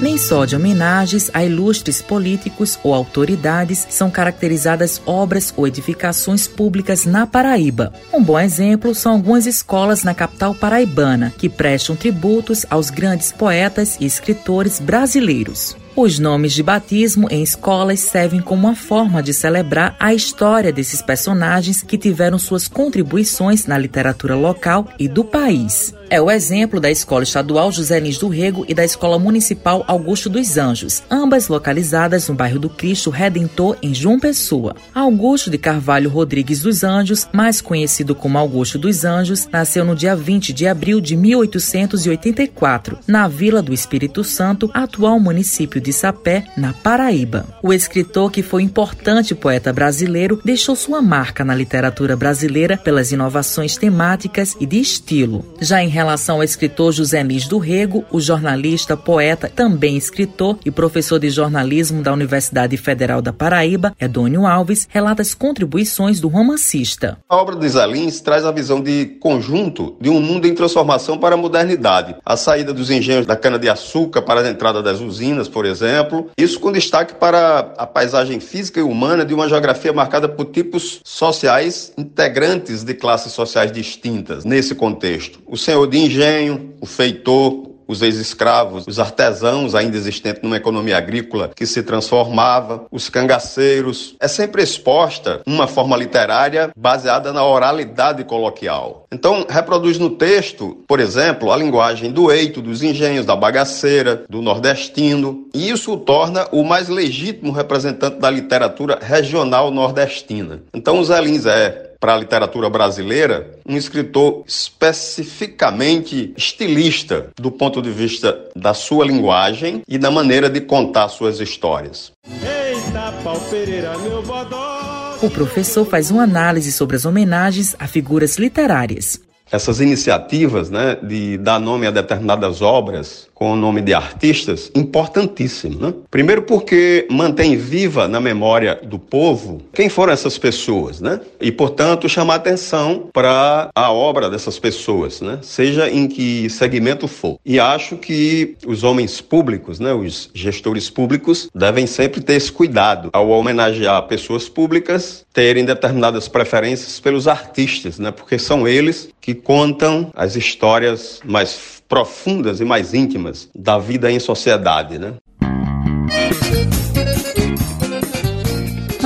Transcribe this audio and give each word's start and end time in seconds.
Nem 0.00 0.16
só 0.16 0.44
de 0.44 0.54
homenagens 0.54 1.28
a 1.34 1.44
ilustres 1.44 2.00
políticos 2.00 2.78
ou 2.84 2.94
autoridades 2.94 3.84
são 3.90 4.08
caracterizadas 4.08 5.02
obras 5.04 5.52
ou 5.56 5.66
edificações 5.66 6.46
públicas 6.46 7.04
na 7.04 7.26
Paraíba. 7.26 7.92
Um 8.12 8.22
bom 8.22 8.38
exemplo 8.38 8.94
são 8.94 9.12
algumas 9.12 9.44
escolas 9.44 10.04
na 10.04 10.14
capital 10.14 10.54
paraibana 10.54 11.32
que 11.36 11.48
prestam 11.48 11.96
tributos 11.96 12.64
aos 12.70 12.90
grandes 12.90 13.32
poetas 13.32 13.96
e 14.00 14.06
escritores 14.06 14.78
brasileiros. 14.78 15.76
Os 15.96 16.20
nomes 16.20 16.52
de 16.52 16.62
batismo 16.62 17.26
em 17.28 17.42
escolas 17.42 17.98
servem 17.98 18.40
como 18.40 18.68
uma 18.68 18.76
forma 18.76 19.20
de 19.20 19.34
celebrar 19.34 19.96
a 19.98 20.14
história 20.14 20.72
desses 20.72 21.02
personagens 21.02 21.82
que 21.82 21.98
tiveram 21.98 22.38
suas 22.38 22.68
contribuições 22.68 23.66
na 23.66 23.76
literatura 23.76 24.36
local 24.36 24.86
e 24.96 25.08
do 25.08 25.24
país. 25.24 25.92
É 26.10 26.22
o 26.22 26.30
exemplo 26.30 26.80
da 26.80 26.90
Escola 26.90 27.22
Estadual 27.22 27.70
José 27.70 28.00
Lins 28.00 28.16
do 28.16 28.28
Rego 28.28 28.64
e 28.66 28.72
da 28.72 28.82
Escola 28.82 29.18
Municipal 29.18 29.84
Augusto 29.86 30.30
dos 30.30 30.56
Anjos, 30.56 31.02
ambas 31.10 31.48
localizadas 31.48 32.26
no 32.28 32.34
bairro 32.34 32.58
do 32.58 32.70
Cristo 32.70 33.10
Redentor, 33.10 33.76
em 33.82 33.92
João 33.92 34.18
Pessoa. 34.18 34.74
Augusto 34.94 35.50
de 35.50 35.58
Carvalho 35.58 36.08
Rodrigues 36.08 36.62
dos 36.62 36.82
Anjos, 36.82 37.28
mais 37.30 37.60
conhecido 37.60 38.14
como 38.14 38.38
Augusto 38.38 38.78
dos 38.78 39.04
Anjos, 39.04 39.46
nasceu 39.52 39.84
no 39.84 39.94
dia 39.94 40.16
20 40.16 40.50
de 40.54 40.66
abril 40.66 40.98
de 40.98 41.14
1884, 41.14 43.00
na 43.06 43.28
Vila 43.28 43.60
do 43.60 43.74
Espírito 43.74 44.24
Santo, 44.24 44.70
atual 44.72 45.20
município 45.20 45.78
de 45.78 45.92
Sapé, 45.92 46.44
na 46.56 46.72
Paraíba. 46.72 47.44
O 47.62 47.70
escritor, 47.70 48.32
que 48.32 48.42
foi 48.42 48.62
importante 48.62 49.34
poeta 49.34 49.74
brasileiro, 49.74 50.40
deixou 50.42 50.74
sua 50.74 51.02
marca 51.02 51.44
na 51.44 51.54
literatura 51.54 52.16
brasileira 52.16 52.78
pelas 52.78 53.12
inovações 53.12 53.76
temáticas 53.76 54.56
e 54.58 54.64
de 54.64 54.80
estilo. 54.80 55.44
Já 55.60 55.82
em 55.82 55.97
relação 55.98 56.36
ao 56.36 56.44
escritor 56.44 56.92
José 56.92 57.24
Nis 57.24 57.48
do 57.48 57.58
Rego, 57.58 58.04
o 58.12 58.20
jornalista, 58.20 58.96
poeta, 58.96 59.50
também 59.52 59.96
escritor 59.96 60.56
e 60.64 60.70
professor 60.70 61.18
de 61.18 61.28
jornalismo 61.28 62.04
da 62.04 62.12
Universidade 62.12 62.76
Federal 62.76 63.20
da 63.20 63.32
Paraíba, 63.32 63.92
Edônio 64.00 64.46
Alves, 64.46 64.86
relata 64.88 65.22
as 65.22 65.34
contribuições 65.34 66.20
do 66.20 66.28
romancista. 66.28 67.18
A 67.28 67.36
obra 67.36 67.56
de 67.56 67.68
Zé 67.68 67.84
Lins 67.84 68.20
traz 68.20 68.44
a 68.44 68.52
visão 68.52 68.80
de 68.80 69.06
conjunto 69.20 69.96
de 70.00 70.08
um 70.08 70.20
mundo 70.20 70.46
em 70.46 70.54
transformação 70.54 71.18
para 71.18 71.34
a 71.34 71.38
modernidade. 71.38 72.14
A 72.24 72.36
saída 72.36 72.72
dos 72.72 72.92
engenhos 72.92 73.26
da 73.26 73.34
cana-de-açúcar 73.34 74.22
para 74.22 74.42
a 74.42 74.48
entrada 74.48 74.80
das 74.80 75.00
usinas, 75.00 75.48
por 75.48 75.66
exemplo. 75.66 76.30
Isso 76.38 76.60
com 76.60 76.70
destaque 76.70 77.14
para 77.14 77.74
a 77.76 77.86
paisagem 77.88 78.38
física 78.38 78.78
e 78.78 78.84
humana 78.84 79.24
de 79.24 79.34
uma 79.34 79.48
geografia 79.48 79.92
marcada 79.92 80.28
por 80.28 80.44
tipos 80.46 81.00
sociais 81.04 81.92
integrantes 81.98 82.84
de 82.84 82.94
classes 82.94 83.32
sociais 83.32 83.72
distintas. 83.72 84.44
Nesse 84.44 84.76
contexto, 84.76 85.40
o 85.44 85.56
senhor 85.56 85.87
de 85.88 85.98
engenho, 85.98 86.74
o 86.80 86.86
feitor, 86.86 87.68
os 87.88 88.02
ex-escravos, 88.02 88.84
os 88.86 88.98
artesãos 88.98 89.74
ainda 89.74 89.96
existentes 89.96 90.42
numa 90.42 90.58
economia 90.58 90.98
agrícola 90.98 91.50
que 91.56 91.64
se 91.64 91.82
transformava, 91.82 92.86
os 92.92 93.08
cangaceiros. 93.08 94.14
É 94.20 94.28
sempre 94.28 94.62
exposta 94.62 95.40
uma 95.46 95.66
forma 95.66 95.96
literária 95.96 96.70
baseada 96.76 97.32
na 97.32 97.42
oralidade 97.42 98.22
coloquial. 98.24 99.06
Então, 99.10 99.46
reproduz 99.48 99.98
no 99.98 100.10
texto, 100.10 100.84
por 100.86 101.00
exemplo, 101.00 101.50
a 101.50 101.56
linguagem 101.56 102.12
do 102.12 102.30
eito, 102.30 102.60
dos 102.60 102.82
engenhos, 102.82 103.24
da 103.24 103.34
bagaceira, 103.34 104.24
do 104.28 104.42
nordestino, 104.42 105.48
e 105.54 105.70
isso 105.70 105.94
o 105.94 105.96
torna 105.96 106.46
o 106.52 106.62
mais 106.62 106.88
legítimo 106.88 107.52
representante 107.52 108.18
da 108.18 108.28
literatura 108.28 108.98
regional 109.00 109.70
nordestina. 109.70 110.62
Então, 110.74 111.00
o 111.00 111.04
Zé 111.04 111.18
Lins 111.22 111.46
é 111.46 111.87
para 112.00 112.14
a 112.14 112.18
literatura 112.18 112.70
brasileira, 112.70 113.58
um 113.66 113.76
escritor 113.76 114.44
especificamente 114.46 116.32
estilista 116.36 117.30
do 117.36 117.50
ponto 117.50 117.82
de 117.82 117.90
vista 117.90 118.48
da 118.54 118.72
sua 118.74 119.04
linguagem 119.04 119.82
e 119.88 119.98
da 119.98 120.10
maneira 120.10 120.48
de 120.48 120.60
contar 120.60 121.08
suas 121.08 121.40
histórias. 121.40 122.12
Eita, 122.26 123.12
pau 123.22 123.40
Pereira, 123.50 123.96
meu 123.98 124.22
bodó. 124.22 125.18
O 125.20 125.28
professor 125.30 125.84
faz 125.84 126.12
uma 126.12 126.22
análise 126.22 126.70
sobre 126.70 126.94
as 126.94 127.04
homenagens 127.04 127.74
a 127.78 127.88
figuras 127.88 128.38
literárias. 128.38 129.20
Essas 129.50 129.80
iniciativas 129.80 130.70
né, 130.70 130.96
de 131.02 131.38
dar 131.38 131.58
nome 131.58 131.86
a 131.86 131.90
determinadas 131.90 132.60
obras 132.62 133.28
com 133.38 133.52
o 133.52 133.56
nome 133.56 133.80
de 133.80 133.94
artistas, 133.94 134.68
importantíssimo. 134.74 135.78
Né? 135.78 135.94
Primeiro 136.10 136.42
porque 136.42 137.06
mantém 137.08 137.56
viva 137.56 138.08
na 138.08 138.20
memória 138.20 138.80
do 138.82 138.98
povo 138.98 139.62
quem 139.72 139.88
foram 139.88 140.12
essas 140.12 140.36
pessoas, 140.36 141.00
né? 141.00 141.20
E, 141.40 141.52
portanto, 141.52 142.08
chamar 142.08 142.34
atenção 142.36 143.08
para 143.12 143.70
a 143.72 143.92
obra 143.92 144.28
dessas 144.28 144.58
pessoas, 144.58 145.20
né? 145.20 145.38
Seja 145.40 145.88
em 145.88 146.08
que 146.08 146.50
segmento 146.50 147.06
for. 147.06 147.38
E 147.46 147.60
acho 147.60 147.96
que 147.96 148.56
os 148.66 148.82
homens 148.82 149.20
públicos, 149.20 149.78
né, 149.78 149.92
os 149.94 150.30
gestores 150.34 150.90
públicos, 150.90 151.48
devem 151.54 151.86
sempre 151.86 152.20
ter 152.20 152.34
esse 152.34 152.50
cuidado 152.50 153.10
ao 153.12 153.28
homenagear 153.28 154.02
pessoas 154.08 154.48
públicas, 154.48 155.24
terem 155.32 155.64
determinadas 155.64 156.26
preferências 156.26 156.98
pelos 156.98 157.28
artistas, 157.28 158.00
né? 158.00 158.10
Porque 158.10 158.36
são 158.36 158.66
eles 158.66 159.10
que 159.20 159.34
contam 159.44 160.10
as 160.14 160.36
histórias 160.36 161.20
mais 161.24 161.82
profundas 161.88 162.60
e 162.60 162.64
mais 162.64 162.94
íntimas 162.94 163.48
da 163.54 163.78
vida 163.78 164.10
em 164.10 164.20
sociedade, 164.20 164.98
né? 164.98 165.14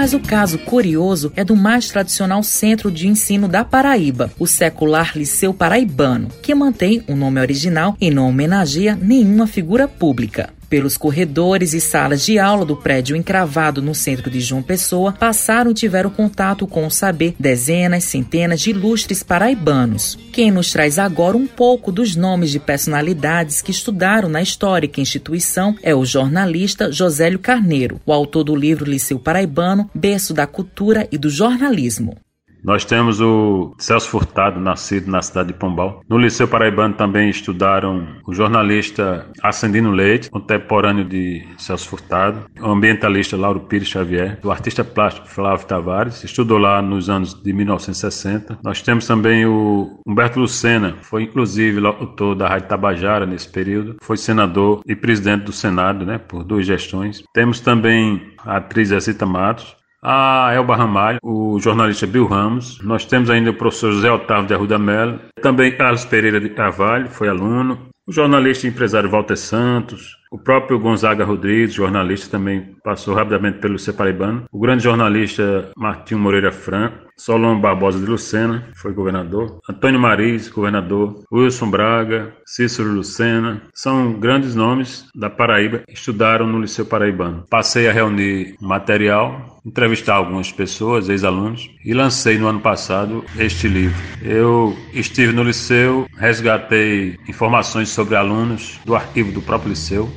Mas 0.00 0.14
o 0.14 0.20
caso 0.20 0.58
curioso 0.58 1.30
é 1.36 1.44
do 1.44 1.54
mais 1.54 1.88
tradicional 1.88 2.42
centro 2.42 2.90
de 2.90 3.06
ensino 3.06 3.46
da 3.46 3.66
Paraíba, 3.66 4.30
o 4.38 4.46
secular 4.46 5.12
Liceu 5.14 5.52
Paraibano, 5.52 6.28
que 6.42 6.54
mantém 6.54 7.04
o 7.06 7.14
nome 7.14 7.38
original 7.38 7.94
e 8.00 8.10
não 8.10 8.26
homenageia 8.26 8.96
nenhuma 8.96 9.46
figura 9.46 9.86
pública. 9.86 10.54
Pelos 10.70 10.96
corredores 10.96 11.74
e 11.74 11.80
salas 11.80 12.24
de 12.24 12.38
aula 12.38 12.64
do 12.64 12.76
prédio 12.76 13.16
encravado 13.16 13.82
no 13.82 13.92
centro 13.92 14.30
de 14.30 14.40
João 14.40 14.62
Pessoa, 14.62 15.10
passaram 15.10 15.72
e 15.72 15.74
tiveram 15.74 16.10
contato 16.10 16.64
com 16.64 16.86
o 16.86 16.90
saber 16.90 17.34
dezenas, 17.36 18.04
centenas 18.04 18.60
de 18.60 18.70
ilustres 18.70 19.20
paraibanos. 19.20 20.16
Quem 20.32 20.52
nos 20.52 20.70
traz 20.70 20.96
agora 20.96 21.36
um 21.36 21.48
pouco 21.48 21.90
dos 21.90 22.14
nomes 22.14 22.52
de 22.52 22.60
personalidades 22.60 23.60
que 23.60 23.72
estudaram 23.72 24.28
na 24.28 24.40
histórica 24.40 25.00
instituição 25.00 25.74
é 25.82 25.92
o 25.92 26.04
jornalista 26.04 26.92
Josélio 26.92 27.40
Carneiro, 27.40 28.00
o 28.06 28.12
autor 28.12 28.44
do 28.44 28.54
livro 28.54 28.88
Liceu 28.88 29.18
Paraibano, 29.18 29.90
berço 29.92 30.32
da 30.32 30.46
cultura 30.46 31.08
e 31.10 31.18
do 31.18 31.28
jornalismo. 31.28 32.16
Nós 32.62 32.84
temos 32.84 33.20
o 33.20 33.74
Celso 33.78 34.08
Furtado, 34.08 34.60
nascido 34.60 35.10
na 35.10 35.22
cidade 35.22 35.48
de 35.48 35.58
Pombal. 35.58 36.02
No 36.08 36.18
Liceu 36.18 36.46
Paraibano 36.46 36.94
também 36.94 37.30
estudaram 37.30 38.06
o 38.26 38.34
jornalista 38.34 39.26
Ascendino 39.42 39.90
Leite, 39.90 40.30
contemporâneo 40.30 41.04
de 41.04 41.46
Celso 41.56 41.88
Furtado, 41.88 42.44
o 42.60 42.66
ambientalista 42.66 43.36
Lauro 43.36 43.60
Pires 43.60 43.88
Xavier, 43.88 44.38
o 44.44 44.50
artista 44.50 44.84
plástico 44.84 45.28
Flávio 45.28 45.66
Tavares, 45.66 46.22
estudou 46.22 46.58
lá 46.58 46.82
nos 46.82 47.08
anos 47.08 47.34
de 47.34 47.52
1960. 47.52 48.58
Nós 48.62 48.82
temos 48.82 49.06
também 49.06 49.46
o 49.46 49.98
Humberto 50.06 50.38
Lucena, 50.38 50.96
foi 51.02 51.24
inclusive 51.24 51.80
locutor 51.80 52.34
da 52.34 52.48
Rádio 52.48 52.68
Tabajara 52.68 53.26
nesse 53.26 53.48
período, 53.48 53.96
foi 54.02 54.16
senador 54.16 54.82
e 54.86 54.94
presidente 54.94 55.44
do 55.44 55.52
Senado, 55.52 56.04
né, 56.04 56.18
por 56.18 56.44
duas 56.44 56.66
gestões. 56.66 57.22
Temos 57.32 57.60
também 57.60 58.34
a 58.38 58.56
atriz 58.56 58.88
Zezita 58.88 59.26
Matos, 59.26 59.79
a 60.02 60.52
Elba 60.54 60.76
Ramalho, 60.76 61.18
o 61.22 61.58
jornalista 61.60 62.06
Bill 62.06 62.26
Ramos. 62.26 62.80
Nós 62.82 63.04
temos 63.04 63.30
ainda 63.30 63.50
o 63.50 63.54
professor 63.54 63.92
José 63.92 64.10
Otávio 64.10 64.46
de 64.46 64.54
Arruda 64.54 64.78
Mello, 64.78 65.20
também 65.42 65.76
Carlos 65.76 66.04
Pereira 66.04 66.40
de 66.40 66.50
Carvalho, 66.50 67.08
foi 67.08 67.28
aluno, 67.28 67.90
o 68.06 68.12
jornalista 68.12 68.66
e 68.66 68.70
empresário 68.70 69.10
Walter 69.10 69.36
Santos, 69.36 70.16
o 70.32 70.38
próprio 70.38 70.78
Gonzaga 70.78 71.24
Rodrigues, 71.24 71.74
jornalista, 71.74 72.30
também 72.30 72.76
passou 72.84 73.14
rapidamente 73.14 73.58
pelo 73.58 73.78
Separaibano. 73.80 74.44
O 74.52 74.60
grande 74.60 74.84
jornalista 74.84 75.70
Martinho 75.76 76.20
Moreira 76.20 76.52
Fran, 76.52 76.92
Solon 77.16 77.60
Barbosa 77.60 77.98
de 77.98 78.06
Lucena, 78.06 78.68
foi 78.76 78.92
governador. 78.92 79.58
Antônio 79.68 79.98
Mariz, 79.98 80.48
governador. 80.48 81.24
Wilson 81.32 81.68
Braga, 81.68 82.32
Cícero 82.46 82.92
Lucena. 82.92 83.62
São 83.74 84.12
grandes 84.14 84.54
nomes 84.54 85.08
da 85.16 85.28
Paraíba 85.28 85.82
estudaram 85.88 86.46
no 86.46 86.60
Liceu 86.60 86.86
Paraibano. 86.86 87.44
Passei 87.50 87.88
a 87.88 87.92
reunir 87.92 88.54
material, 88.60 89.59
entrevistar 89.64 90.14
algumas 90.14 90.50
pessoas, 90.50 91.08
ex-alunos, 91.08 91.70
e 91.84 91.92
lancei 91.92 92.38
no 92.38 92.48
ano 92.48 92.60
passado 92.60 93.24
este 93.38 93.68
livro. 93.68 94.00
Eu 94.22 94.76
estive 94.92 95.32
no 95.32 95.42
Liceu, 95.42 96.06
resgatei 96.16 97.18
informações 97.28 97.88
sobre 97.88 98.16
alunos 98.16 98.78
do 98.84 98.94
arquivo 98.94 99.32
do 99.32 99.42
próprio 99.42 99.70
Liceu, 99.70 100.10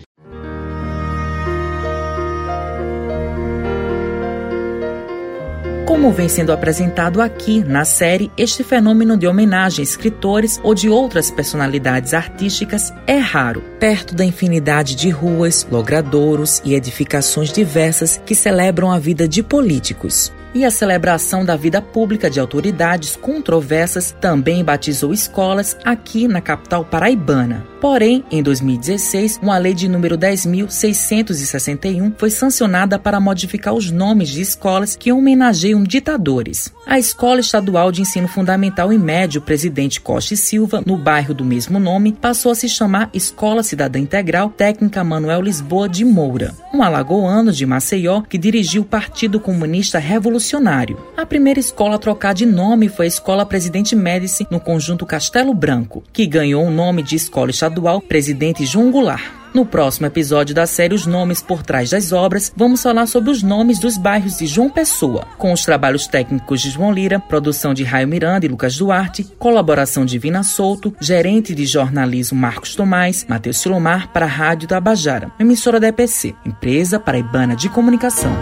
Como 5.94 6.12
vem 6.12 6.28
sendo 6.28 6.52
apresentado 6.52 7.22
aqui 7.22 7.64
na 7.64 7.86
série, 7.86 8.32
este 8.36 8.64
fenômeno 8.64 9.16
de 9.16 9.28
homenagem 9.28 9.82
a 9.82 9.84
escritores 9.84 10.60
ou 10.64 10.74
de 10.74 10.90
outras 10.90 11.30
personalidades 11.30 12.16
artísticas 12.16 12.92
é 13.06 13.20
raro, 13.20 13.64
perto 13.80 14.16
da 14.16 14.26
infinidade 14.26 14.96
de 14.96 15.12
ruas, 15.12 15.68
logradouros 15.70 16.64
e 16.66 16.74
edificações 16.74 17.54
diversas 17.54 18.20
que 18.26 18.34
celebram 18.34 18.92
a 18.92 18.98
vida 18.98 19.28
de 19.28 19.44
políticos 19.44 20.34
e 20.54 20.64
a 20.66 20.72
celebração 20.72 21.44
da 21.44 21.56
vida 21.56 21.82
pública 21.82 22.30
de 22.30 22.40
autoridades 22.40 23.16
controversas 23.16 24.16
também 24.20 24.64
batizou 24.64 25.14
escolas 25.14 25.78
aqui 25.84 26.28
na 26.28 26.42
capital 26.42 26.86
paraibana. 26.86 27.66
Porém, 27.84 28.24
em 28.32 28.42
2016, 28.42 29.40
uma 29.44 29.58
lei 29.58 29.74
de 29.74 29.90
número 29.90 30.18
10.661 30.18 32.14
foi 32.18 32.30
sancionada 32.30 32.98
para 32.98 33.20
modificar 33.20 33.74
os 33.74 33.92
nomes 33.92 34.30
de 34.30 34.42
escolas 34.42 34.96
que 34.96 35.12
homenageiam 35.12 35.84
ditadores. 35.84 36.72
A 36.88 36.98
Escola 36.98 37.42
Estadual 37.42 37.92
de 37.92 38.02
Ensino 38.02 38.30
Fundamental 38.30 38.94
e 38.94 38.98
Médio 38.98 39.42
Presidente 39.42 40.00
Costa 40.00 40.34
e 40.34 40.38
Silva, 40.38 40.82
no 40.86 40.96
bairro 40.98 41.34
do 41.34 41.44
mesmo 41.44 41.78
nome, 41.78 42.14
passou 42.14 42.54
a 42.54 42.56
se 42.56 42.70
chamar 42.70 43.10
Escola 43.14 43.64
Cidadã 43.64 44.00
Integral 44.00 44.50
Técnica 44.50 45.04
Manuel 45.04 45.42
Lisboa 45.42 45.90
de 45.90 46.06
Moura, 46.06 46.54
um 46.74 46.82
alagoano 46.82 47.52
de 47.52 47.66
Maceió 47.66 48.22
que 48.22 48.38
dirigiu 48.38 48.84
o 48.84 48.86
Partido 48.86 49.42
Comunista 49.42 50.00
Revolucionário. 50.44 50.98
A 51.16 51.26
primeira 51.26 51.60
escola 51.60 51.96
a 51.96 52.00
trocar 52.00 52.34
de 52.34 52.46
nome 52.46 52.90
foi 52.90 53.06
a 53.06 53.08
Escola 53.08 53.46
Presidente 53.46 53.96
Médici, 53.96 54.46
no 54.52 54.60
conjunto 54.60 55.06
Castelo 55.06 55.54
Branco, 55.54 56.04
que 56.12 56.28
ganhou 56.28 56.66
o 56.66 56.72
nome 56.72 57.02
de 57.02 57.16
Escola 57.16 57.50
Estadual 57.50 58.02
Presidente 58.02 58.66
João 58.66 58.92
Goulart. 58.92 59.24
No 59.54 59.66
próximo 59.66 60.08
episódio 60.08 60.54
da 60.54 60.66
série 60.66 60.96
Os 60.96 61.06
Nomes 61.06 61.40
por 61.40 61.62
Trás 61.62 61.92
das 61.92 62.12
Obras, 62.12 62.52
vamos 62.58 62.82
falar 62.82 63.06
sobre 63.06 63.30
os 63.30 63.44
nomes 63.44 63.78
dos 63.78 63.98
bairros 63.98 64.40
de 64.40 64.48
João 64.48 64.68
Pessoa, 64.68 65.28
com 65.38 65.54
os 65.54 65.64
trabalhos 65.64 66.08
técnicos 66.08 66.60
de 66.60 66.72
João 66.72 66.92
Lira, 66.92 67.20
produção 67.20 67.72
de 67.72 67.84
Raio 67.84 68.08
Miranda 68.08 68.48
e 68.48 68.50
Lucas 68.50 68.76
Duarte, 68.76 69.24
colaboração 69.38 70.06
de 70.06 70.18
Vina 70.18 70.42
Souto, 70.42 70.94
gerente 71.00 71.54
de 71.54 71.68
jornalismo 71.68 72.38
Marcos 72.38 72.76
Tomás, 72.76 73.28
Matheus 73.30 73.60
Silomar 73.60 74.12
para 74.12 74.26
a 74.26 74.30
Rádio 74.30 74.68
Tabajara, 74.68 75.32
emissora 75.40 75.80
da 75.80 75.88
EPC, 75.90 76.34
Empresa 76.44 77.00
Paraibana 77.00 77.56
de 77.56 77.70
Comunicação. 77.70 78.34